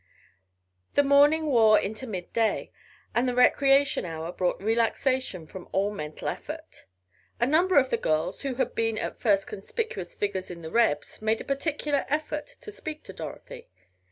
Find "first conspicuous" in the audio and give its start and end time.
9.21-10.15